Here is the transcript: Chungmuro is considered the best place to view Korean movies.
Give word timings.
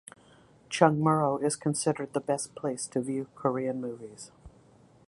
Chungmuro 0.67 1.37
is 1.43 1.55
considered 1.55 2.13
the 2.13 2.19
best 2.19 2.55
place 2.55 2.87
to 2.87 3.01
view 3.01 3.27
Korean 3.35 3.79
movies. 3.79 4.31